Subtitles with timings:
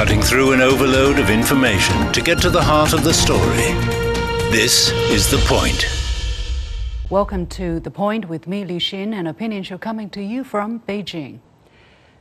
[0.00, 3.70] cutting through an overload of information to get to the heart of the story.
[4.50, 5.84] This is The Point.
[7.10, 10.80] Welcome to The Point with me, Liu Xin, an opinion show coming to you from
[10.88, 11.40] Beijing.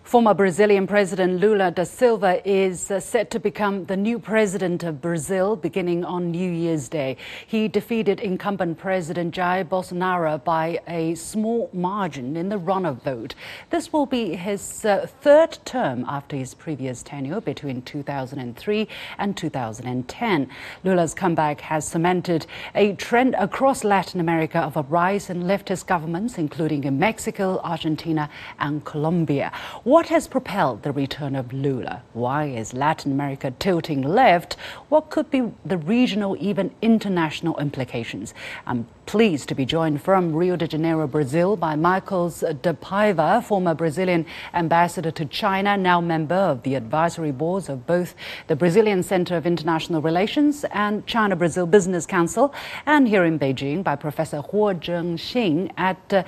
[0.09, 5.01] Former Brazilian President Lula da Silva is uh, set to become the new president of
[5.01, 7.15] Brazil beginning on New Year's Day.
[7.45, 13.35] He defeated incumbent President Jair Bolsonaro by a small margin in the runoff vote.
[13.69, 18.87] This will be his uh, third term after his previous tenure between 2003
[19.19, 20.49] and 2010.
[20.83, 26.39] Lula's comeback has cemented a trend across Latin America of a rise in leftist governments,
[26.39, 29.51] including in Mexico, Argentina, and Colombia.
[29.83, 32.03] What has propelled the return of Lula?
[32.13, 34.55] Why is Latin America tilting left?
[34.87, 38.33] What could be the regional, even international implications?
[38.65, 43.73] I'm pleased to be joined from Rio de Janeiro, Brazil, by Marcos de Paiva, former
[43.73, 48.13] Brazilian ambassador to China, now member of the advisory boards of both
[48.45, 52.53] the Brazilian Center of International Relations and China Brazil Business Council,
[52.85, 56.23] and here in Beijing by Professor Huo Zhengxin at uh,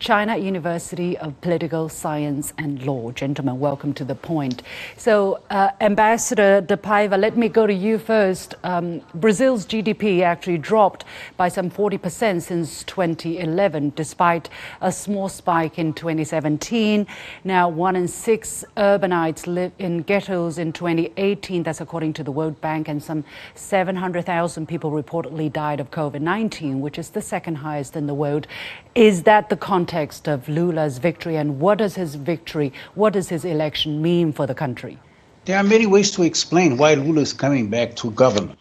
[0.00, 3.03] China University of Political Science and Law.
[3.12, 4.62] Gentlemen, welcome to the point.
[4.96, 8.54] So, uh, Ambassador De Paiva, let me go to you first.
[8.64, 11.04] Um, Brazil's GDP actually dropped
[11.36, 14.48] by some 40% since 2011, despite
[14.80, 17.06] a small spike in 2017.
[17.44, 21.62] Now, one in six urbanites live in ghettos in 2018.
[21.62, 23.24] That's according to the World Bank, and some
[23.54, 28.46] 700,000 people reportedly died of COVID 19, which is the second highest in the world.
[28.94, 33.44] Is that the context of Lula's victory, and what does his victory, what does his
[33.44, 34.98] election mean for the country?
[35.44, 38.58] There are many ways to explain why Lula is coming back to government.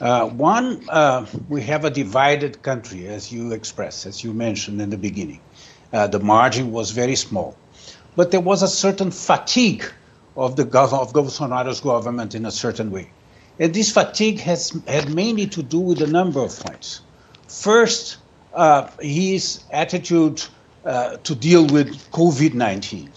[0.00, 4.90] Uh, one, uh, we have a divided country, as you expressed, as you mentioned in
[4.90, 5.40] the beginning.
[5.92, 7.56] Uh, the margin was very small.
[8.16, 9.84] But there was a certain fatigue
[10.36, 13.10] of the gov- of Bolsonaro's government in a certain way.
[13.58, 17.02] And this fatigue has had mainly to do with a number of points.
[17.46, 18.16] First,
[18.52, 20.42] uh, his attitude
[20.84, 23.10] uh, to deal with COVID 19.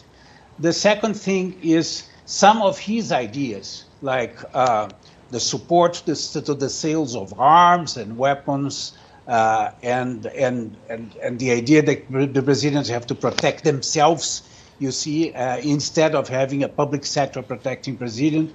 [0.60, 4.90] The second thing is some of his ideas, like uh,
[5.30, 8.98] the support to the, to the, sales of arms and weapons,
[9.28, 14.42] uh, and, and, and, and the idea that the Brazilians have to protect themselves,
[14.80, 18.52] you see, uh, instead of having a public sector protecting Brazilians.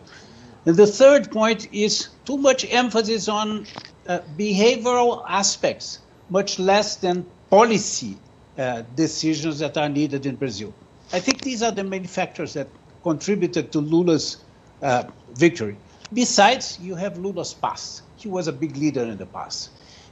[0.66, 3.66] And the third point is too much emphasis on
[4.08, 8.16] uh, behavioral aspects, much less than policy
[8.58, 10.74] uh, decisions that are needed in Brazil.
[11.12, 14.44] I think these are the main factors that contributed to Lula's
[14.82, 15.78] uh, victory.
[16.12, 18.02] Besides, you have Lula's past.
[18.16, 19.70] He was a big leader in the past.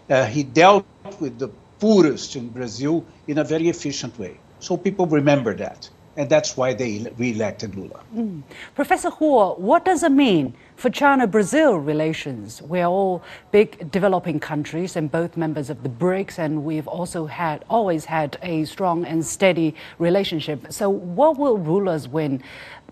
[0.08, 0.86] Uh, he dealt
[1.20, 1.48] with the
[1.80, 4.42] poorest in Brazil in a very efficient way.
[4.58, 8.00] So people remember that and that's why they re-elected Lula.
[8.14, 8.42] Mm.
[8.74, 12.60] Professor Huo, what does it mean for China-Brazil relations?
[12.62, 13.22] We're all
[13.52, 18.38] big developing countries and both members of the BRICS, and we've also had always had
[18.42, 20.72] a strong and steady relationship.
[20.72, 22.42] So, what will Lula's win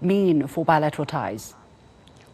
[0.00, 1.54] mean for bilateral ties?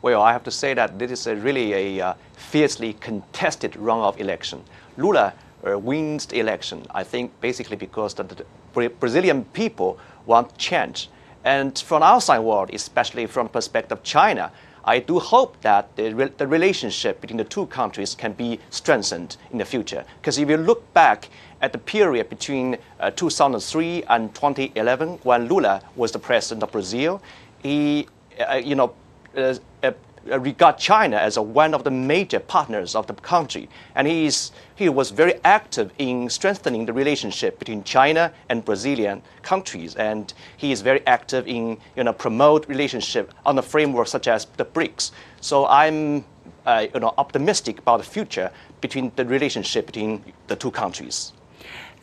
[0.03, 4.19] Well, I have to say that this is a really a uh, fiercely contested runoff
[4.19, 4.63] election.
[4.99, 5.33] Lula
[5.67, 8.45] uh, wins the election, I think, basically because the, the
[8.75, 11.09] Brazilian people want change.
[11.45, 14.51] And from outside world, especially from perspective of China,
[14.87, 19.37] I do hope that the, re the relationship between the two countries can be strengthened
[19.51, 20.05] in the future.
[20.21, 21.29] Because if you look back
[21.63, 27.23] at the period between uh, 2003 and 2011, when Lula was the president of Brazil,
[27.63, 28.07] he,
[28.39, 28.93] uh, you know,
[29.37, 29.93] uh, uh
[30.27, 33.69] regard China as a, one of the major partners of the country.
[33.95, 39.23] And he, is, he was very active in strengthening the relationship between China and Brazilian
[39.43, 39.95] countries.
[39.95, 44.47] And he is very active in you know, promote relationship on the framework such as
[44.57, 45.13] the BRICS.
[45.41, 46.25] So I'm
[46.67, 51.33] uh, you know, optimistic about the future between the relationship between the two countries.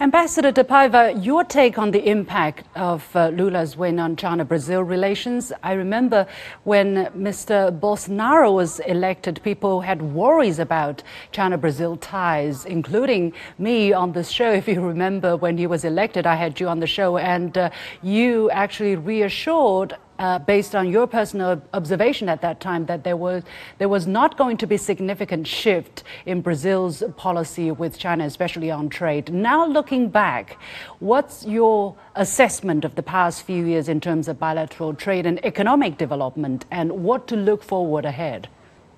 [0.02, 4.82] Ambassador De Paiva, your take on the impact of uh, Lula's win on China Brazil
[4.82, 5.54] relations.
[5.62, 6.26] I remember
[6.64, 7.70] when Mr.
[7.80, 14.52] Bolsonaro was elected, people had worries about China Brazil ties, including me on this show.
[14.62, 17.70] If you remember, when he was elected, I had you on the show, and uh,
[18.02, 23.44] you actually reassured uh, based on your personal observation at that time, that there was
[23.80, 28.88] there was not going to be significant shift in Brazil's policy with China, especially on
[28.88, 29.34] trade.
[29.34, 30.58] Now, looking back,
[31.00, 35.98] what's your assessment of the past few years in terms of bilateral trade and economic
[35.98, 38.48] development, and what to look forward ahead?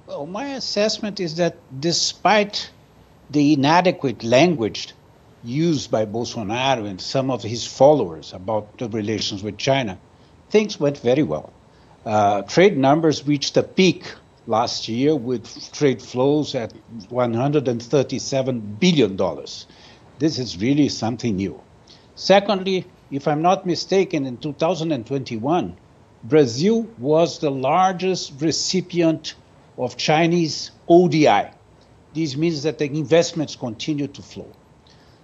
[0.07, 2.69] Well, my assessment is that despite
[3.29, 4.93] the inadequate language
[5.45, 9.97] used by Bolsonaro and some of his followers about the relations with China,
[10.53, 11.51] things went very well.
[12.05, 14.05] Uh, trade numbers reached a peak
[14.45, 16.71] last year with trade flows at
[17.09, 19.17] $137 billion.
[20.19, 21.59] This is really something new.
[22.13, 25.75] Secondly, if I'm not mistaken, in 2021,
[26.25, 29.33] Brazil was the largest recipient
[29.79, 31.49] of Chinese ODI.
[32.13, 34.51] This means that the investments continue to flow.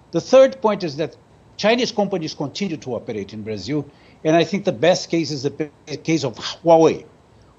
[0.09, 1.15] The third point is that
[1.57, 3.85] Chinese companies continue to operate in Brazil,
[4.23, 5.69] and I think the best case is the
[6.03, 7.05] case of Huawei,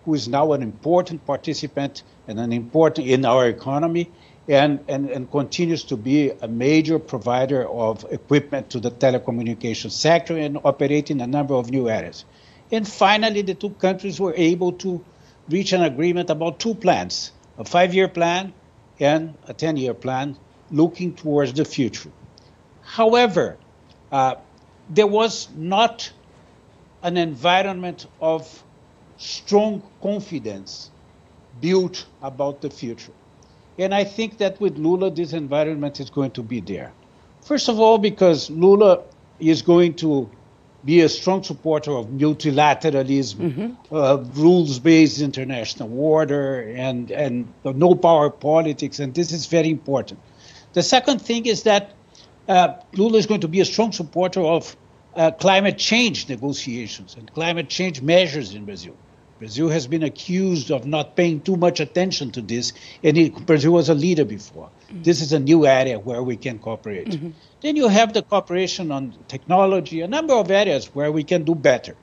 [0.04, 4.10] who is now an important participant and an important in our economy
[4.48, 10.36] and, and, and continues to be a major provider of equipment to the telecommunications sector
[10.36, 12.24] and operating a number of new areas.
[12.72, 15.04] And finally, the two countries were able to
[15.48, 18.54] reach an agreement about two plans a five year plan
[18.98, 20.36] and a 10 year plan
[20.70, 22.10] looking towards the future.
[22.82, 23.58] However,
[24.10, 24.36] uh,
[24.88, 26.10] there was not
[27.02, 28.62] an environment of
[29.16, 30.90] strong confidence
[31.60, 33.12] built about the future.
[33.78, 36.92] And I think that with Lula, this environment is going to be there.
[37.42, 39.02] First of all, because Lula
[39.38, 40.28] is going to
[40.84, 43.94] be a strong supporter of multilateralism, mm-hmm.
[43.94, 50.20] uh, rules-based international order, and and no power politics, and this is very important.
[50.72, 51.94] The second thing is that
[52.48, 54.76] uh, Lula is going to be a strong supporter of
[55.14, 58.96] uh, climate change negotiations and climate change measures in Brazil.
[59.38, 63.72] Brazil has been accused of not paying too much attention to this, and it, Brazil
[63.72, 64.68] was a leader before.
[64.68, 65.02] Mm-hmm.
[65.02, 67.08] This is a new area where we can cooperate.
[67.08, 67.30] Mm-hmm.
[67.62, 71.54] Then you have the cooperation on technology, a number of areas where we can do
[71.54, 71.96] better.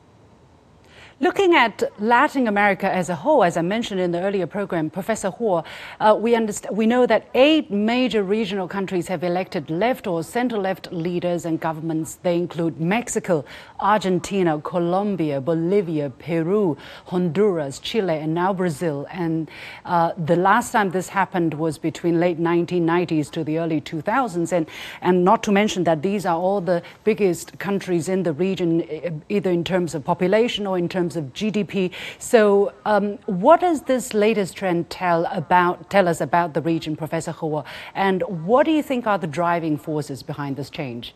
[1.19, 5.31] Looking at Latin America as a whole, as I mentioned in the earlier program, Professor
[5.31, 5.65] Huo,
[5.99, 6.37] uh, we,
[6.71, 11.59] we know that eight major regional countries have elected left or center left leaders and
[11.59, 12.19] governments.
[12.21, 13.45] They include Mexico,
[13.79, 16.77] Argentina, Colombia, Bolivia, Peru,
[17.07, 19.07] Honduras, Chile, and now Brazil.
[19.09, 19.49] And
[19.85, 24.51] uh, the last time this happened was between late 1990s to the early 2000s.
[24.51, 24.67] And,
[25.01, 29.49] and not to mention that these are all the biggest countries in the region, either
[29.49, 31.91] in terms of population or in terms terms of GDP.
[32.19, 37.33] So, um, what does this latest trend tell about tell us about the region, Professor
[37.33, 37.63] Huo?
[37.95, 41.13] And what do you think are the driving forces behind this change?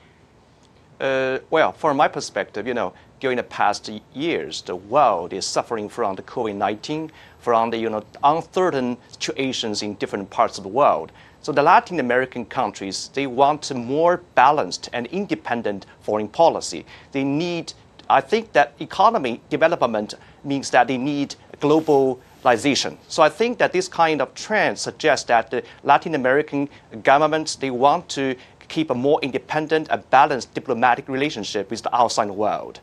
[1.00, 5.90] Uh, well, from my perspective, you know, during the past years, the world is suffering
[5.90, 7.10] from the COVID-19,
[7.40, 11.12] from the you know uncertain situations in different parts of the world.
[11.44, 16.86] So the Latin American countries, they want a more balanced and independent foreign policy.
[17.14, 17.74] They need
[18.12, 22.98] I think that economy development means that they need globalization.
[23.08, 26.68] So I think that this kind of trend suggests that the Latin American
[27.04, 28.36] governments they want to
[28.68, 32.80] keep a more independent and balanced diplomatic relationship with the outside world.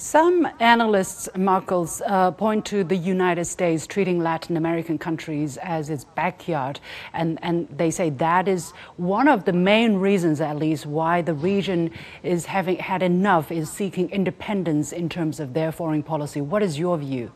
[0.00, 6.04] Some analysts, Marcos, uh, point to the United States treating Latin American countries as its
[6.04, 6.78] backyard,
[7.12, 11.34] and, and they say that is one of the main reasons, at least, why the
[11.34, 11.90] region
[12.22, 16.40] is having had enough, is seeking independence in terms of their foreign policy.
[16.40, 17.32] What is your view?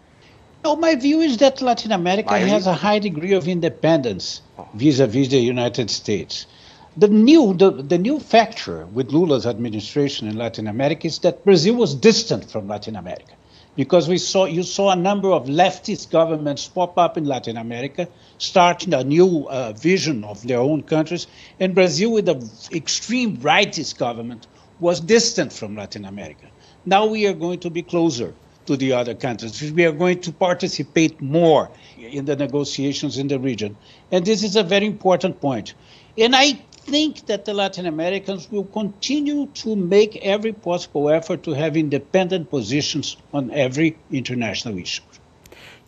[0.62, 4.40] No, my view is that Latin America has a high degree of independence
[4.74, 6.46] vis-a-vis the United States.
[6.94, 11.74] The new, the, the new factor with Lula's administration in Latin America is that Brazil
[11.76, 13.32] was distant from Latin America
[13.76, 18.08] because we saw you saw a number of leftist governments pop up in Latin America,
[18.36, 21.26] starting a new uh, vision of their own countries,
[21.58, 24.46] and Brazil, with an extreme rightist government,
[24.78, 26.46] was distant from Latin America.
[26.84, 28.34] Now we are going to be closer
[28.66, 29.72] to the other countries.
[29.72, 33.78] We are going to participate more in the negotiations in the region,
[34.10, 35.72] and this is a very important point.
[36.18, 41.52] And I think that the Latin Americans will continue to make every possible effort to
[41.52, 45.02] have independent positions on every international issue.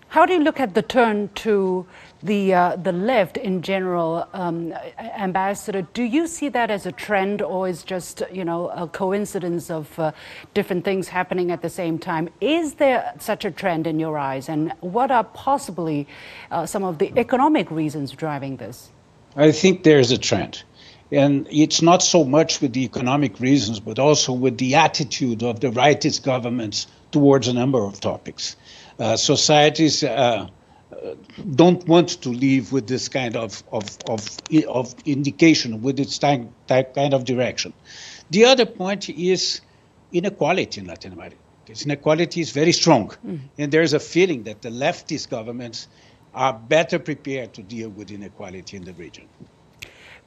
[0.08, 1.86] How do you look at the turn to
[2.22, 5.82] the uh, the left in general, um, Ambassador?
[5.92, 9.98] Do you see that as a trend, or is just you know a coincidence of
[9.98, 10.12] uh,
[10.54, 12.28] different things happening at the same time?
[12.40, 16.06] Is there such a trend in your eyes, and what are possibly
[16.52, 18.90] uh, some of the economic reasons driving this?
[19.36, 20.62] I think there's a trend.
[21.12, 25.60] And it's not so much with the economic reasons, but also with the attitude of
[25.60, 28.56] the rightist governments towards a number of topics.
[28.98, 30.48] Uh, societies uh,
[31.54, 34.26] don't want to live with this kind of, of, of,
[34.68, 37.72] of indication, with this type, type kind of direction.
[38.30, 39.60] The other point is
[40.12, 41.36] inequality in Latin America.
[41.66, 43.40] This inequality is very strong, mm.
[43.58, 45.88] and there's a feeling that the leftist governments
[46.34, 49.28] are better prepared to deal with inequality in the region.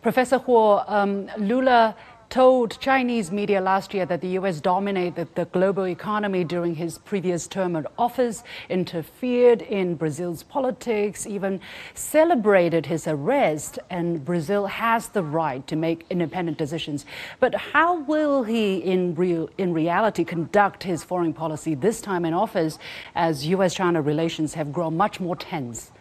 [0.07, 1.93] Professor Huo, um, Lula
[2.29, 4.61] told Chinese media last year that the U.S.
[4.61, 11.59] dominated the global economy during his previous term in office, interfered in Brazil's politics, even
[11.93, 17.05] celebrated his arrest, and Brazil has the right to make independent decisions.
[17.41, 22.33] But how will he, in, real, in reality, conduct his foreign policy this time in
[22.33, 22.79] office
[23.13, 23.73] as U.S.
[23.73, 25.91] China relations have grown much more tense?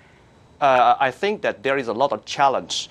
[0.60, 2.88] Uh, I think that there is a lot of challenge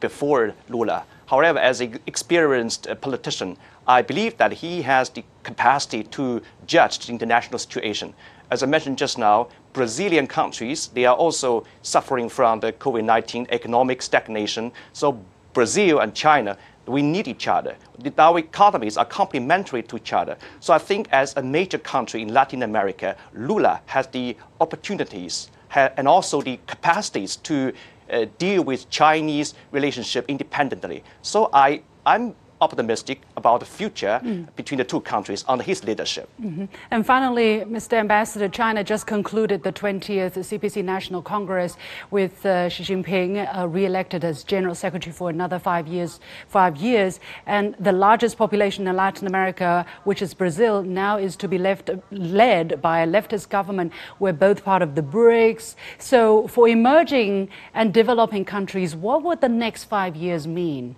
[0.00, 1.04] before Lula.
[1.26, 6.98] However, as an experienced uh, politician, I believe that he has the capacity to judge
[6.98, 8.14] the international situation.
[8.50, 14.02] As I mentioned just now, Brazilian countries, they are also suffering from the COVID-19 economic
[14.02, 14.72] stagnation.
[14.92, 17.76] So Brazil and China, we need each other.
[18.18, 20.36] Our economies are complementary to each other.
[20.58, 26.08] So I think as a major country in Latin America, Lula has the opportunities and
[26.08, 27.72] also the capacities to uh,
[28.12, 31.04] Uh, deal with Chinese relationship independently.
[31.22, 34.46] So I, I'm optimistic about the future mm.
[34.56, 36.28] between the two countries under his leadership.
[36.40, 36.66] Mm-hmm.
[36.90, 37.94] And finally, Mr.
[37.94, 41.76] Ambassador, China just concluded the 20th CPC National Congress
[42.10, 46.20] with uh, Xi Jinping uh, re-elected as General Secretary for another five years.
[46.48, 51.48] Five years, and the largest population in Latin America, which is Brazil, now is to
[51.48, 53.92] be left, led by a leftist government.
[54.18, 55.74] We're both part of the BRICS.
[55.98, 60.96] So, for emerging and developing countries, what would the next five years mean?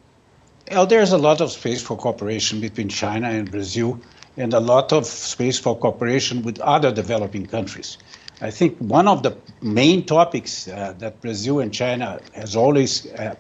[0.73, 4.00] Well, there's a lot of space for cooperation between China and Brazil,
[4.38, 7.99] and a lot of space for cooperation with other developing countries.
[8.41, 13.35] I think one of the main topics uh, that Brazil and China has always uh,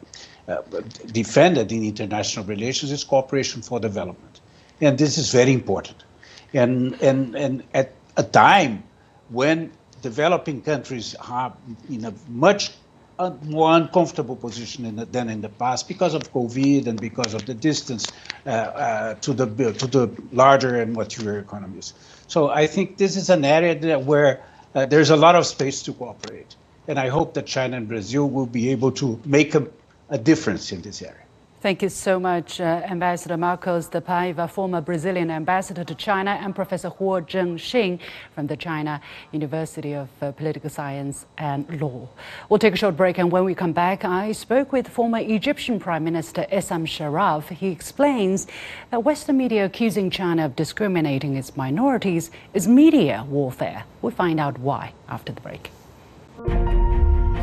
[0.46, 0.60] uh,
[1.06, 4.42] defended in international relations is cooperation for development,
[4.82, 6.04] and this is very important.
[6.52, 8.82] And and and at a time
[9.30, 9.72] when
[10.02, 11.54] developing countries are
[11.88, 12.72] in a much
[13.22, 17.34] a more uncomfortable position in the, than in the past because of COVID and because
[17.34, 18.06] of the distance
[18.46, 21.94] uh, uh, to the to the larger and mature economies.
[22.26, 24.42] So I think this is an area where
[24.74, 26.56] uh, there's a lot of space to cooperate,
[26.88, 29.66] and I hope that China and Brazil will be able to make a,
[30.08, 31.26] a difference in this area.
[31.62, 36.56] Thank you so much, uh, Ambassador Marcos de Paiva, former Brazilian ambassador to China, and
[36.56, 38.00] Professor Huo Zhengxin
[38.34, 39.00] from the China
[39.30, 42.08] University of uh, Political Science and Law.
[42.48, 45.78] We'll take a short break, and when we come back, I spoke with former Egyptian
[45.78, 47.50] Prime Minister Essam Sharaf.
[47.50, 48.48] He explains
[48.90, 53.84] that Western media accusing China of discriminating its minorities is media warfare.
[54.00, 55.70] We'll find out why after the break.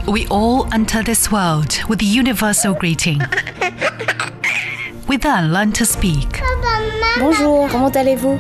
[0.10, 3.22] We all enter this world with a universal greeting.
[5.08, 6.42] We then learn to speak.
[7.20, 8.40] Bonjour, comment allez-vous?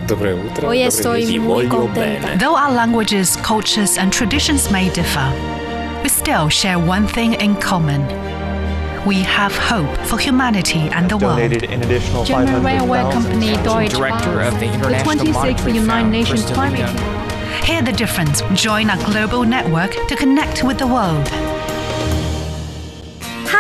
[0.63, 2.39] Hoy estoy muy contenta.
[2.39, 5.31] Though our languages, cultures, and traditions may differ,
[6.01, 8.01] we still share one thing in common.
[9.05, 11.39] We have hope for humanity and the world.
[11.39, 16.89] An German railway company Deutsche Director of the International the 26th United Nations Climate
[17.63, 18.41] Hear the difference.
[18.55, 21.29] Join our global network to connect with the world.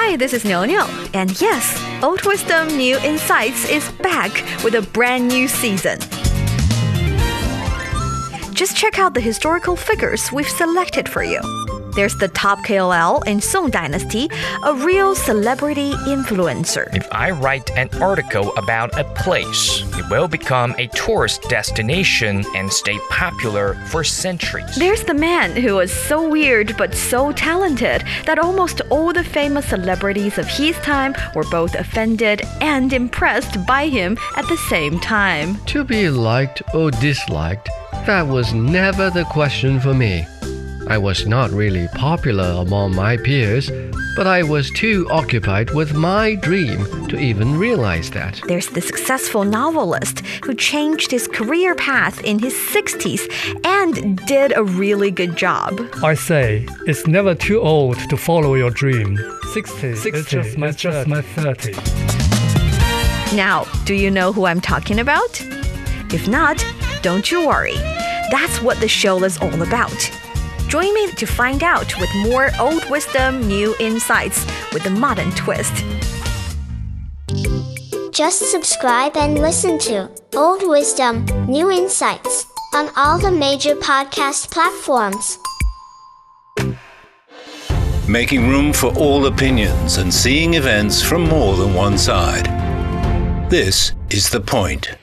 [0.09, 0.81] Hi, this is Niu Niu,
[1.13, 4.31] and yes, Old Wisdom New Insights is back
[4.63, 5.99] with a brand new season.
[8.55, 11.39] Just check out the historical figures we've selected for you.
[11.95, 14.29] There's the top KOL in Song Dynasty,
[14.63, 16.93] a real celebrity influencer.
[16.95, 22.71] If I write an article about a place, it will become a tourist destination and
[22.71, 24.75] stay popular for centuries.
[24.75, 29.67] There's the man who was so weird but so talented that almost all the famous
[29.67, 35.55] celebrities of his time were both offended and impressed by him at the same time.
[35.65, 37.69] To be liked or disliked,
[38.05, 40.25] that was never the question for me.
[40.89, 43.69] I was not really popular among my peers,
[44.15, 48.41] but I was too occupied with my dream to even realize that.
[48.47, 53.29] There's the successful novelist who changed his career path in his 60s
[53.63, 55.79] and did a really good job.
[56.03, 59.15] I say, it's never too old to follow your dream.
[59.53, 61.73] 60, 60 is just my, just my 30.
[63.35, 65.39] Now, do you know who I'm talking about?
[66.11, 66.65] If not,
[67.03, 67.77] don't you worry.
[68.31, 70.11] That's what the show is all about.
[70.69, 75.83] Join me to find out with more old wisdom, new insights with a modern twist.
[78.11, 82.45] Just subscribe and listen to Old Wisdom, New Insights
[82.75, 85.39] on all the major podcast platforms.
[88.07, 92.45] Making room for all opinions and seeing events from more than one side.
[93.49, 94.98] This is The Point.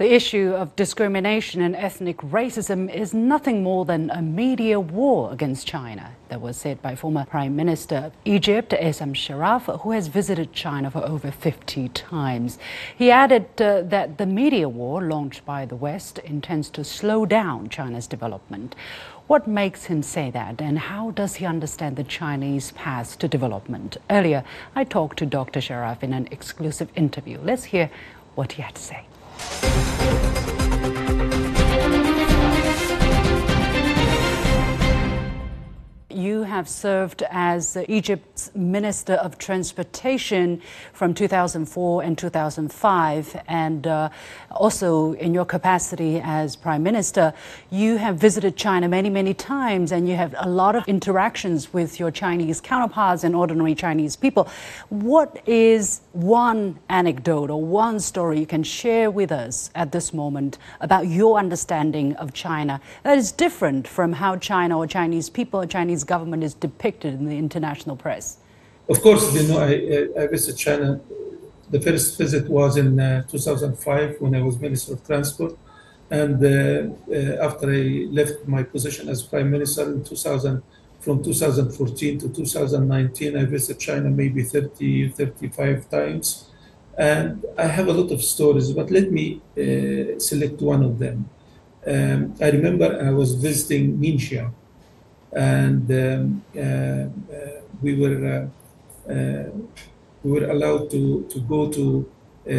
[0.00, 5.66] The issue of discrimination and ethnic racism is nothing more than a media war against
[5.66, 6.12] China.
[6.30, 10.90] That was said by former Prime Minister of Egypt, Essam Sharaf, who has visited China
[10.90, 12.58] for over 50 times.
[12.96, 17.68] He added uh, that the media war launched by the West intends to slow down
[17.68, 18.74] China's development.
[19.26, 23.98] What makes him say that, and how does he understand the Chinese path to development?
[24.08, 25.60] Earlier, I talked to Dr.
[25.60, 27.38] Sharaf in an exclusive interview.
[27.42, 27.90] Let's hear
[28.34, 29.09] what he had to say.
[36.12, 44.08] You have served as Egypt's Minister of Transportation from 2004 and 2005, and uh,
[44.50, 47.34] also in your capacity as Prime Minister,
[47.70, 52.00] you have visited China many, many times, and you have a lot of interactions with
[52.00, 54.48] your Chinese counterparts and ordinary Chinese people.
[54.88, 60.58] What is one anecdote or one story you can share with us at this moment
[60.80, 65.66] about your understanding of China that is different from how China or Chinese people or
[65.66, 68.29] Chinese government is depicted in the international press?
[68.90, 71.00] Of course, you know, I, I visited China.
[71.70, 75.56] The first visit was in uh, 2005 when I was Minister of Transport.
[76.10, 76.48] And uh,
[77.14, 80.62] uh, after I left my position as Prime Minister in 2000,
[80.98, 86.50] from 2014 to 2019, I visited China maybe 30, 35 times.
[86.98, 91.30] And I have a lot of stories, but let me uh, select one of them.
[91.86, 94.52] Um, I remember I was visiting Ningxia,
[95.32, 98.50] and um, uh, uh, we were
[100.22, 101.84] we were allowed to, to go to
[102.46, 102.50] uh,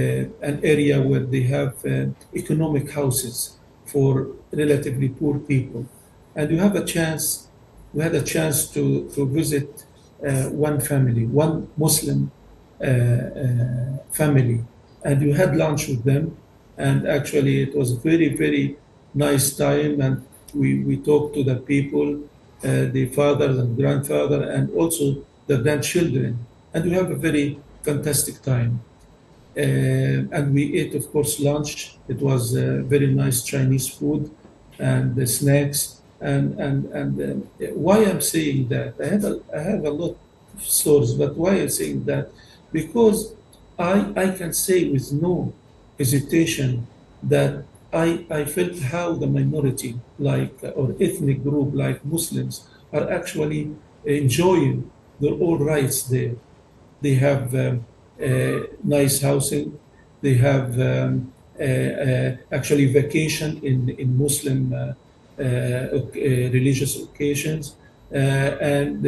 [0.50, 1.74] an area where they have
[2.34, 5.86] economic houses for relatively poor people,
[6.36, 7.48] and you have a chance
[7.94, 9.86] we had a chance to, to visit
[10.26, 12.32] uh, one family, one Muslim
[12.80, 14.64] uh, uh, family,
[15.04, 16.38] and we had lunch with them.
[16.78, 18.78] And actually, it was a very, very
[19.14, 20.00] nice time.
[20.02, 22.22] And we, we talked to the people,
[22.64, 26.32] uh, the fathers and grandfather, and also the grandchildren.
[26.74, 27.48] And we have a very
[27.88, 28.72] fantastic time.
[29.58, 31.74] Uh, and we ate, of course, lunch.
[32.08, 34.22] It was uh, very nice Chinese food
[34.80, 35.82] and the snacks
[36.22, 40.16] and and and uh, why I'm saying that I have a, I have a lot
[40.56, 42.26] of stories, but why I'm saying that
[42.80, 43.20] because
[43.78, 45.34] I I can say with no
[46.00, 46.70] hesitation
[47.34, 47.54] that
[48.06, 48.08] I
[48.40, 49.92] I felt how the minority
[50.30, 52.56] like uh, or ethnic group like Muslims
[52.94, 53.64] are actually
[54.06, 54.78] enjoying
[55.22, 56.36] their all rights there.
[57.02, 57.86] They have um,
[58.22, 59.80] uh, nice housing.
[60.22, 64.94] They have um, uh, uh, actually vacation in in Muslim uh,
[65.42, 67.76] uh, uh, religious occasions,
[68.12, 69.02] and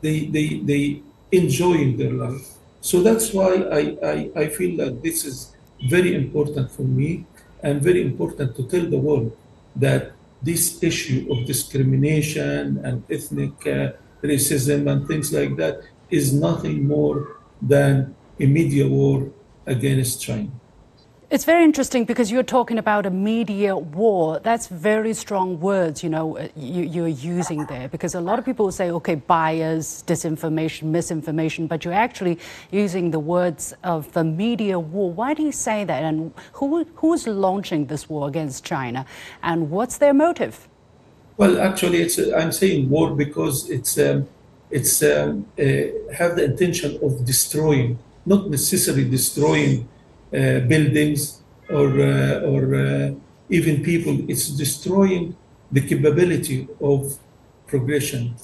[0.00, 2.46] they, they, they enjoying their life.
[2.80, 3.82] So that's why I,
[4.12, 5.54] I, I feel that this is
[5.88, 7.26] very important for me
[7.62, 9.36] and very important to tell the world
[9.76, 13.54] that this issue of discrimination and ethnic
[14.22, 19.30] racism and things like that is nothing more than a media war
[19.66, 20.50] against China.
[21.30, 24.40] It's very interesting because you're talking about a media war.
[24.42, 28.46] That's very strong words, you know, uh, you, are using there because a lot of
[28.46, 32.38] people say, okay, bias, disinformation, misinformation, but you're actually
[32.70, 35.12] using the words of the media war.
[35.12, 36.02] Why do you say that?
[36.02, 39.04] And who, who's launching this war against China?
[39.42, 40.67] And what's their motive?
[41.38, 44.26] Well, actually, it's, uh, I'm saying war because it's, um,
[44.72, 45.62] it's um, uh,
[46.12, 47.96] have the intention of destroying,
[48.26, 49.88] not necessarily destroying
[50.34, 53.14] uh, buildings or, uh, or uh,
[53.48, 54.28] even people.
[54.28, 55.36] It's destroying
[55.70, 57.16] the capability of
[57.68, 58.34] progression,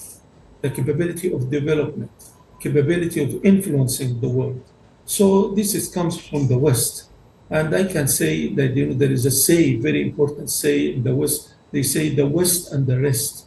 [0.63, 2.13] the capability of development,
[2.61, 4.63] capability of influencing the world.
[5.05, 7.11] So this is, comes from the West.
[7.51, 11.03] And I can say that you know, there is a say, very important say in
[11.03, 11.51] the West.
[11.75, 13.47] They say the West and the rest.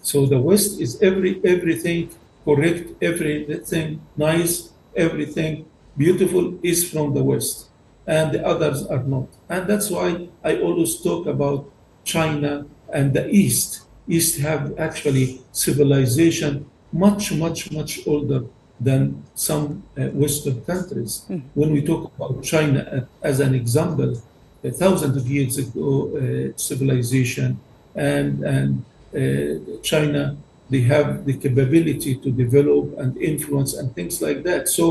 [0.00, 2.08] So the West is every everything
[2.46, 5.66] correct, everything nice, everything
[5.98, 7.68] beautiful is from the West,
[8.06, 9.28] and the others are not.
[9.50, 11.68] And that's why I always talk about
[12.04, 13.82] China and the East.
[14.08, 18.46] East have actually civilization much, much, much older
[18.80, 21.26] than some uh, Western countries.
[21.28, 21.42] Mm.
[21.52, 24.22] When we talk about China uh, as an example,
[24.66, 27.58] a thousand of years ago, uh, civilization
[27.94, 30.36] and and uh, China,
[30.68, 34.68] they have the capability to develop and influence and things like that.
[34.68, 34.86] So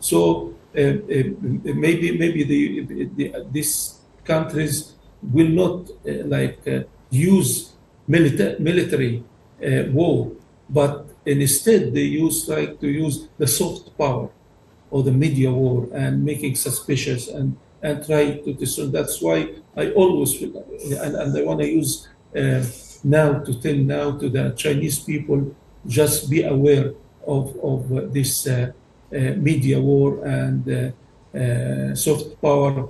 [0.00, 0.18] so
[0.76, 1.24] uh, uh,
[1.84, 2.60] maybe maybe the,
[3.16, 4.94] the, these countries
[5.34, 6.60] will not uh, like
[7.10, 7.72] use
[8.08, 9.24] milita- military
[9.92, 10.32] war,
[10.68, 14.28] but instead they use like to use the soft power
[14.90, 18.92] or the media war and making suspicious and and try to discern.
[18.92, 20.56] That's why I always feel,
[21.02, 22.64] and, and I want to use uh,
[23.02, 25.54] now to tell now to the Chinese people,
[25.86, 26.92] just be aware
[27.26, 28.72] of, of uh, this uh,
[29.12, 30.94] uh media war and
[31.34, 32.88] uh, soft power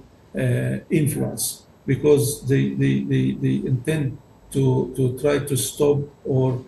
[0.90, 4.16] influence because they, they, they, they intend
[4.52, 6.62] to, to try to stop or,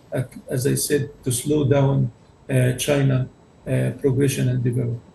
[0.49, 2.11] as I said, to slow down
[2.79, 3.29] China
[4.01, 5.12] progression and development.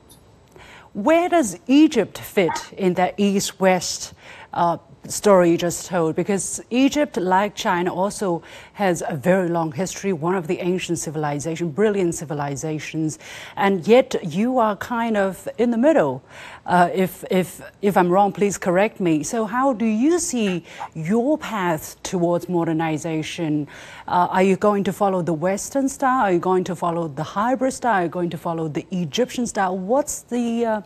[0.97, 4.15] Where does Egypt fit in that East West
[4.51, 4.77] uh,
[5.11, 6.15] story you just told?
[6.15, 8.43] Because Egypt, like China, also
[8.73, 13.19] has a very long history, one of the ancient civilizations, brilliant civilizations,
[13.55, 16.23] and yet you are kind of in the middle.
[16.65, 19.23] Uh, if, if, if I'm wrong, please correct me.
[19.23, 23.67] So, how do you see your path towards modernization?
[24.07, 26.25] Uh, are you going to follow the Western style?
[26.25, 28.01] Are you going to follow the hybrid style?
[28.01, 29.77] Are you going to follow the Egyptian style?
[29.77, 30.81] What's the, uh,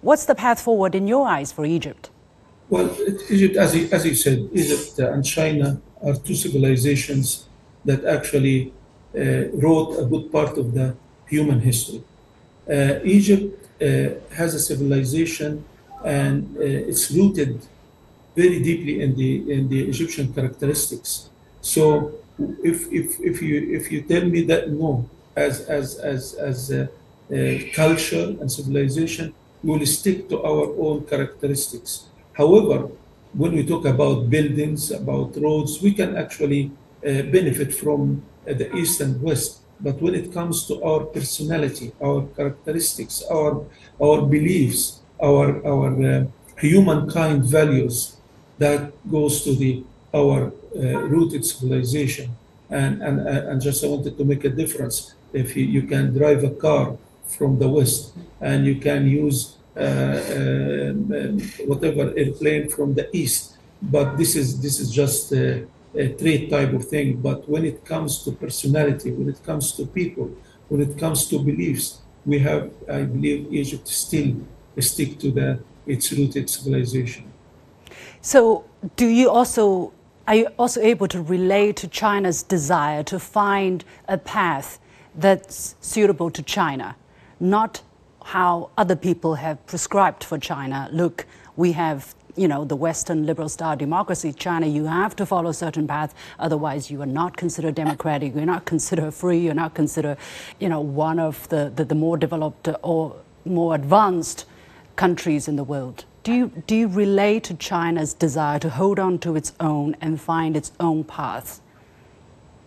[0.00, 2.10] what's the path forward in your eyes for Egypt?
[2.70, 2.88] Well,
[3.28, 7.48] Egypt, as you, as you said, Egypt and China are two civilizations
[7.84, 8.72] that actually
[9.12, 10.94] uh, wrote a good part of the
[11.26, 12.00] human history.
[12.70, 15.64] Uh, Egypt uh, has a civilization
[16.04, 17.60] and uh, it's rooted
[18.36, 21.28] very deeply in the in the Egyptian characteristics.
[21.60, 22.12] So
[22.62, 26.58] if, if, if you if you tell me that no, as as as as
[27.74, 32.09] culture and civilization, we will stick to our own characteristics
[32.40, 32.88] However,
[33.34, 36.62] when we talk about buildings, about roads, we can actually
[37.04, 38.00] uh, benefit from
[38.48, 39.60] uh, the East and West.
[39.78, 43.52] But when it comes to our personality, our characteristics, our
[44.00, 44.82] our beliefs,
[45.28, 46.24] our our uh,
[46.56, 48.16] humankind values,
[48.56, 48.82] that
[49.16, 49.84] goes to the
[50.20, 50.80] our uh,
[51.12, 52.26] rooted civilization.
[52.70, 54.96] And and uh, and just I wanted to make a difference.
[55.32, 56.96] If you, you can drive a car
[57.36, 60.92] from the West and you can use Uh, uh,
[61.66, 63.56] whatever airplane from the east.
[63.80, 67.20] But this is this is just a, a trade type of thing.
[67.22, 70.30] But when it comes to personality, when it comes to people,
[70.68, 74.34] when it comes to beliefs, we have, I believe, Egypt still
[74.80, 77.24] stick to the its rooted civilization.
[78.20, 78.64] So,
[78.96, 79.92] do you also
[80.26, 84.78] are you also able to relate to China's desire to find a path
[85.14, 86.96] that's suitable to China,
[87.40, 87.82] not
[88.24, 90.88] how other people have prescribed for China.
[90.92, 94.66] Look, we have you know the Western liberal style democracy, China.
[94.66, 98.34] You have to follow a certain path, otherwise you are not considered democratic.
[98.34, 99.38] You're not considered free.
[99.38, 100.16] You're not considered,
[100.58, 104.46] you know, one of the, the, the more developed or more advanced
[104.96, 106.04] countries in the world.
[106.22, 110.20] Do you, do you relate to China's desire to hold on to its own and
[110.20, 111.60] find its own path?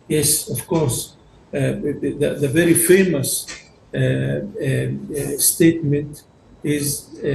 [0.07, 1.15] Yes, of course.
[1.53, 3.45] Uh, the, the, very famous
[3.93, 6.23] Uh, uh, uh, statement
[6.63, 7.27] is uh,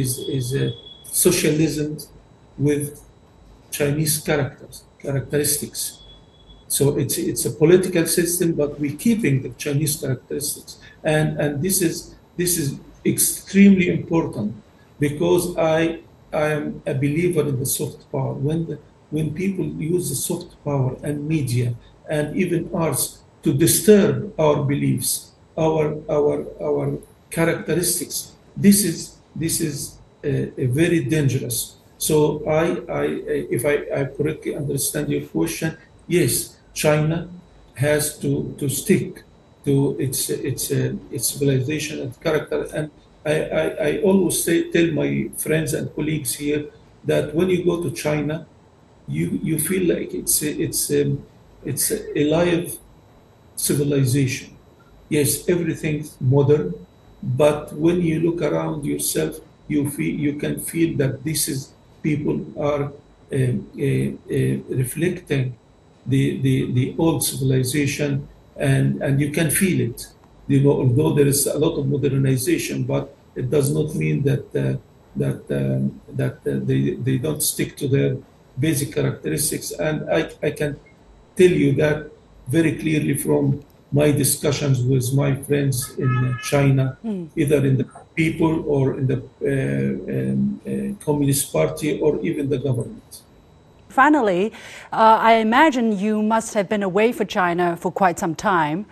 [0.00, 0.72] is is
[1.04, 1.98] socialism
[2.56, 3.02] with
[3.70, 5.98] Chinese characters characteristics.
[6.68, 11.82] So it's it's a political system, but we're keeping the Chinese characteristics, and and this
[11.82, 14.54] is this is extremely important
[14.98, 16.00] because I
[16.32, 18.34] I am a believer in the soft power.
[18.34, 18.78] When the,
[19.10, 21.74] when people use the soft power and media
[22.08, 26.98] and even arts to disturb our beliefs, our our our
[27.30, 28.32] characteristics.
[28.56, 31.76] This is this is a, a very dangerous.
[31.98, 33.04] So I, I
[33.50, 37.28] if I, I correctly understand your question, yes, China
[37.74, 39.24] has to to stick
[39.64, 42.68] to its its its civilization and character.
[42.74, 42.90] And
[43.24, 46.66] I, I, I always say tell my friends and colleagues here
[47.04, 48.46] that when you go to China,
[49.08, 51.24] you you feel like it's it's um,
[51.64, 52.78] it's a live
[53.56, 54.55] civilization
[55.08, 56.74] yes, everything's modern,
[57.22, 62.38] but when you look around yourself, you feel you can feel that this is people
[62.58, 62.92] are
[63.32, 63.52] uh,
[64.82, 65.56] reflecting
[66.06, 70.06] the, the the old civilization, and and you can feel it.
[70.46, 74.52] You know, although there is a lot of modernization, but it does not mean that
[75.16, 78.16] that um, that uh, they they don't stick to their
[78.58, 79.72] basic characteristics.
[79.72, 80.78] And I I can
[81.36, 82.12] tell you that
[82.46, 83.64] very clearly from
[83.96, 87.28] my discussions with my friends in China, mm.
[87.42, 92.58] either in the people or in the uh, um, uh, Communist Party or even the
[92.58, 93.22] government.
[93.88, 94.52] Finally,
[94.92, 98.84] uh, I imagine you must have been away from China for quite some time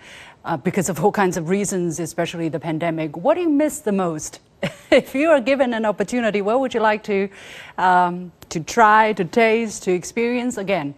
[0.45, 3.11] uh, because of all kinds of reasons, especially the pandemic.
[3.25, 4.41] What do you miss the most?
[4.91, 7.29] if you are given an opportunity, what would you like to,
[7.77, 10.95] um, to try, to taste, to experience again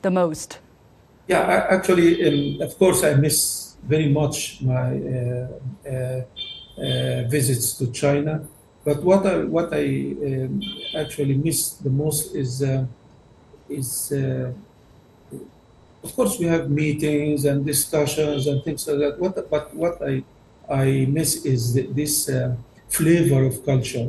[0.00, 0.58] the most?
[1.26, 2.08] Yeah, actually,
[2.58, 5.48] um, of course, I miss very much my uh,
[5.88, 6.20] uh,
[6.78, 8.34] uh, visits to China.
[8.84, 9.84] but what I what I
[10.28, 10.60] um,
[11.02, 12.84] actually miss the most is uh,
[13.68, 14.52] is uh,
[16.02, 19.18] of course we have meetings and discussions and things like that.
[19.18, 20.22] What but what I
[20.68, 22.56] I miss is this uh,
[22.88, 24.08] flavor of culture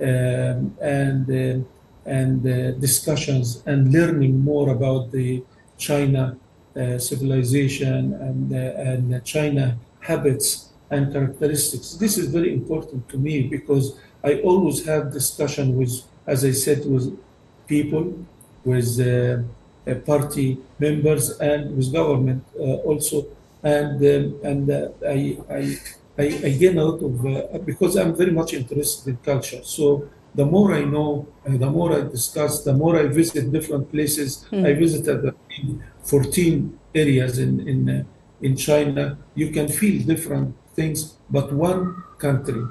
[0.00, 1.66] um, and
[2.06, 2.42] and
[2.80, 5.42] discussions and learning more about the
[5.78, 6.36] China
[6.76, 11.94] uh, civilization and and China habits and characteristics.
[11.94, 16.86] This is very important to me because I always have discussion with, as I said,
[16.86, 17.18] with
[17.66, 18.04] people,
[18.64, 19.42] with uh,
[19.90, 23.26] uh, party members, and with government uh, also.
[23.62, 28.52] And um, and uh, I, I, I gain out of uh, because I'm very much
[28.54, 29.62] interested in culture.
[29.62, 33.90] So the more I know, uh, the more I discuss, the more I visit different
[33.90, 34.46] places.
[34.50, 34.66] Mm.
[34.66, 35.34] I visited
[36.02, 38.06] 14 areas in in
[38.42, 39.18] in China.
[39.34, 42.62] You can feel different things, but one country,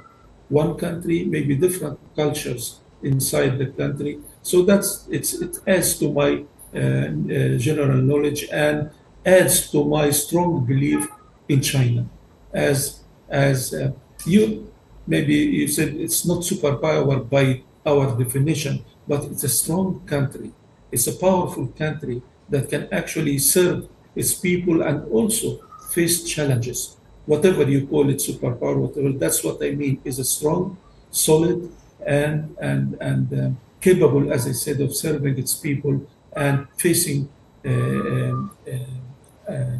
[0.49, 4.19] one country, maybe different cultures inside the country.
[4.41, 6.43] So that's it's it adds to my
[6.75, 8.89] uh, uh, general knowledge and
[9.25, 11.07] adds to my strong belief
[11.47, 12.05] in China,
[12.53, 12.99] as
[13.29, 13.91] as uh,
[14.25, 14.72] you
[15.07, 20.51] maybe you said it's not superpower by our definition, but it's a strong country.
[20.91, 25.59] It's a powerful country that can actually serve its people and also
[25.91, 29.11] face challenges whatever you call it, superpower, whatever.
[29.11, 30.01] That's what I mean.
[30.03, 30.77] Is a strong,
[31.11, 31.71] solid,
[32.05, 37.29] and and and um, capable, as I said, of serving its people and facing
[37.65, 39.77] uh, um, uh, uh,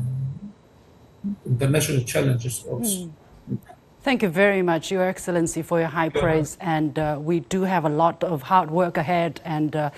[1.45, 3.09] international challenges also.
[3.51, 3.59] Mm.
[4.03, 6.57] Thank you very much, Your Excellency, for your high praise.
[6.59, 9.91] And uh, we do have a lot of hard work ahead and uh,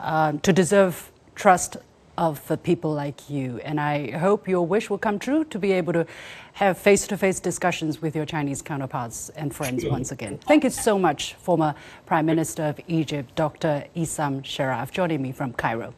[0.00, 1.76] uh, to deserve trust
[2.16, 3.58] of the people like you.
[3.58, 6.06] And I hope your wish will come true to be able to
[6.54, 10.38] have face to face discussions with your Chinese counterparts and friends once again.
[10.38, 11.74] Thank you so much, former
[12.06, 13.84] Prime Minister of Egypt, Dr.
[13.94, 15.92] Essam Sharaf, joining me from Cairo.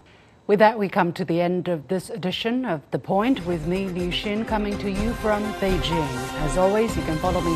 [0.52, 3.88] With that, we come to the end of this edition of The Point with me,
[3.88, 6.40] Liu Xin, coming to you from Beijing.
[6.44, 7.52] As always, you can follow me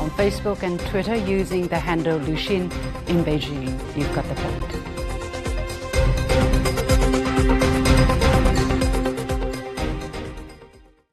[0.00, 2.62] on Facebook and Twitter using the handle Liu Xin
[3.08, 3.68] in Beijing.
[3.96, 4.79] You've got the point.